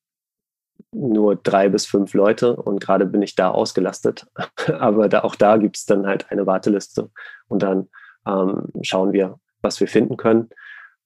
[0.92, 4.26] nur drei bis fünf Leute und gerade bin ich da ausgelastet.
[4.78, 7.10] Aber da, auch da gibt es dann halt eine Warteliste
[7.48, 7.88] und dann
[8.26, 10.50] ähm, schauen wir, was wir finden können.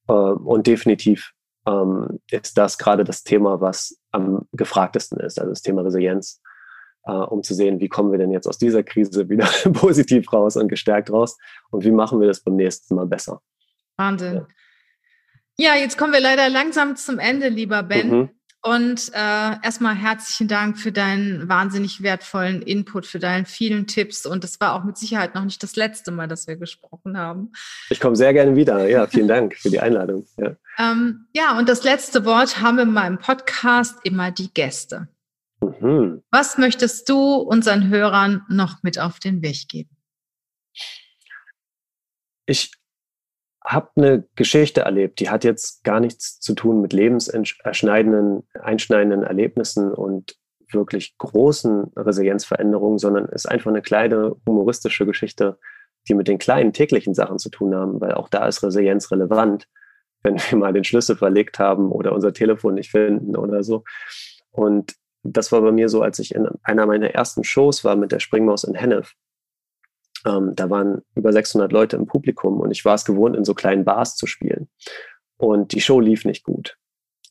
[0.07, 1.31] Äh, und definitiv
[1.67, 6.41] ähm, ist das gerade das Thema, was am gefragtesten ist, also das Thema Resilienz,
[7.03, 10.57] äh, um zu sehen, wie kommen wir denn jetzt aus dieser Krise wieder positiv raus
[10.57, 11.37] und gestärkt raus
[11.71, 13.41] und wie machen wir das beim nächsten Mal besser.
[13.95, 14.45] Wahnsinn.
[15.57, 15.73] Ja.
[15.75, 18.09] ja jetzt kommen wir leider langsam zum Ende, lieber Ben.
[18.09, 18.29] Mhm.
[18.67, 24.25] Und äh, erstmal herzlichen Dank für deinen wahnsinnig wertvollen Input, für deinen vielen Tipps.
[24.25, 27.53] Und es war auch mit Sicherheit noch nicht das letzte Mal, dass wir gesprochen haben.
[27.89, 28.89] Ich komme sehr gerne wieder.
[28.89, 30.25] Ja, vielen Dank für die Einladung.
[30.35, 30.57] Ja.
[30.77, 35.07] Ähm, ja, und das letzte Wort haben wir in meinem Podcast immer die Gäste.
[35.61, 36.23] Mhm.
[36.29, 39.95] Was möchtest du unseren Hörern noch mit auf den Weg geben?
[42.45, 42.73] Ich
[43.67, 49.93] habe eine Geschichte erlebt, die hat jetzt gar nichts zu tun mit lebenserschneidenden, einschneidenden Erlebnissen
[49.93, 50.37] und
[50.71, 55.59] wirklich großen Resilienzveränderungen, sondern ist einfach eine kleine humoristische Geschichte,
[56.07, 59.67] die mit den kleinen täglichen Sachen zu tun haben, weil auch da ist Resilienz relevant,
[60.23, 63.83] wenn wir mal den Schlüssel verlegt haben oder unser Telefon nicht finden oder so.
[64.51, 68.11] Und das war bei mir so, als ich in einer meiner ersten Shows war mit
[68.11, 69.13] der Springmaus in Hennef.
[70.25, 73.53] Ähm, da waren über 600 Leute im Publikum und ich war es gewohnt, in so
[73.53, 74.69] kleinen Bars zu spielen.
[75.37, 76.77] Und die Show lief nicht gut,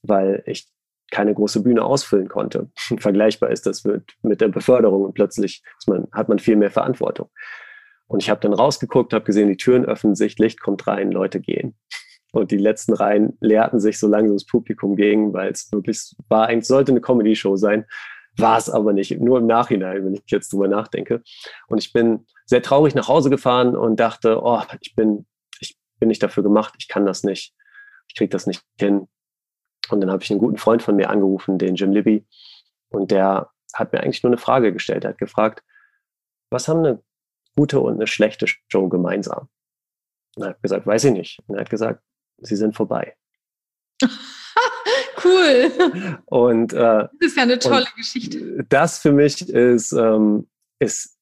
[0.02, 0.68] weil ich
[1.10, 2.70] keine große Bühne ausfüllen konnte.
[2.98, 7.30] Vergleichbar ist das mit, mit der Beförderung und plötzlich man, hat man viel mehr Verantwortung.
[8.08, 11.40] Und ich habe dann rausgeguckt, habe gesehen, die Türen öffnen sich, Licht kommt rein, Leute
[11.40, 11.76] gehen.
[12.32, 16.66] Und die letzten Reihen leerten sich, solange das Publikum ging, weil es wirklich war, eigentlich
[16.66, 17.86] sollte eine Comedy-Show sein,
[18.36, 19.18] war es aber nicht.
[19.20, 21.22] Nur im Nachhinein, wenn ich jetzt drüber nachdenke.
[21.68, 25.26] Und ich bin sehr traurig nach Hause gefahren und dachte, oh, ich bin,
[25.60, 27.54] ich bin nicht dafür gemacht, ich kann das nicht,
[28.08, 29.08] ich kriege das nicht hin.
[29.90, 32.26] Und dann habe ich einen guten Freund von mir angerufen, den Jim Libby,
[32.88, 35.04] und der hat mir eigentlich nur eine Frage gestellt.
[35.04, 35.62] Er hat gefragt,
[36.50, 37.02] was haben eine
[37.56, 39.48] gute und eine schlechte Show gemeinsam?
[40.36, 41.40] Und er hat gesagt, weiß ich nicht.
[41.46, 42.02] Und er hat gesagt,
[42.38, 43.16] sie sind vorbei.
[45.24, 46.20] cool.
[46.26, 48.64] Und äh, das ist ja eine tolle Geschichte.
[48.68, 51.15] Das für mich ist, ähm, ist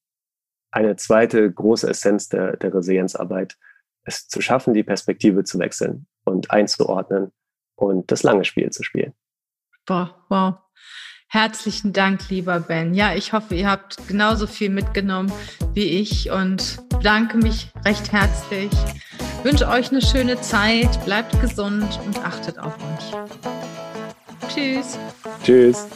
[0.75, 3.57] eine zweite große Essenz der, der Resilienzarbeit,
[4.03, 7.31] es zu schaffen, die Perspektive zu wechseln und einzuordnen
[7.77, 9.15] und das lange Spiel zu spielen.
[9.87, 10.55] Boah, wow.
[11.29, 12.95] Herzlichen Dank, lieber Ben.
[12.95, 15.33] Ja, ich hoffe, ihr habt genauso viel mitgenommen
[15.75, 18.71] wie ich und bedanke mich recht herzlich.
[19.43, 24.49] Wünsche euch eine schöne Zeit, bleibt gesund und achtet auf euch.
[24.49, 24.99] Tschüss.
[25.43, 25.87] Tschüss.